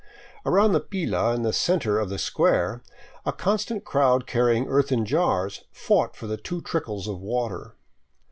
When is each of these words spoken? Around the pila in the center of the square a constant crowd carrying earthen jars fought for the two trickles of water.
Around 0.47 0.71
the 0.71 0.79
pila 0.79 1.35
in 1.35 1.43
the 1.43 1.53
center 1.53 1.99
of 1.99 2.09
the 2.09 2.17
square 2.17 2.81
a 3.23 3.31
constant 3.31 3.85
crowd 3.85 4.25
carrying 4.25 4.65
earthen 4.67 5.05
jars 5.05 5.65
fought 5.71 6.15
for 6.15 6.25
the 6.25 6.37
two 6.37 6.59
trickles 6.59 7.07
of 7.07 7.19
water. 7.21 7.75